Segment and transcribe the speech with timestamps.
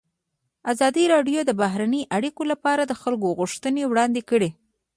[0.71, 4.49] ازادي راډیو د بهرنۍ اړیکې لپاره د خلکو غوښتنې وړاندې کړي.